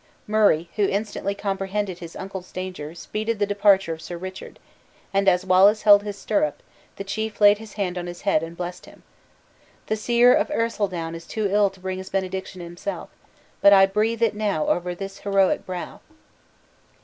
Murray, 0.25 0.67
who 0.77 0.87
instantly 0.87 1.35
comprehended 1.35 1.99
his 1.99 2.15
uncle's 2.15 2.51
danger 2.51 2.95
speeded 2.95 3.37
the 3.37 3.45
departure 3.45 3.93
of 3.93 4.01
Sir 4.01 4.17
Richard; 4.17 4.57
and 5.13 5.29
as 5.29 5.45
Wallace 5.45 5.83
held 5.83 6.01
his 6.01 6.17
stirrup, 6.17 6.63
the 6.95 7.03
chief 7.03 7.39
laid 7.39 7.59
his 7.59 7.73
hand 7.73 7.99
on 7.99 8.07
his 8.07 8.21
head, 8.21 8.41
and 8.41 8.57
blessed 8.57 8.87
him. 8.87 9.03
"The 9.85 9.95
seer 9.95 10.33
of 10.33 10.49
Ercildown 10.49 11.13
is 11.13 11.27
too 11.27 11.47
ill 11.47 11.69
to 11.69 11.79
bring 11.79 11.99
his 11.99 12.09
benediction 12.09 12.61
himself, 12.61 13.09
but 13.61 13.73
I 13.73 13.85
breathe 13.85 14.23
it 14.23 14.35
over 14.41 14.95
this 14.95 15.19
heroic 15.19 15.67
brow!" 15.67 15.99